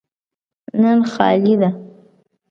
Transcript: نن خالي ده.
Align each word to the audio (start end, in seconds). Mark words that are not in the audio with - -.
نن 0.81 0.99
خالي 1.11 1.55
ده. 1.61 1.69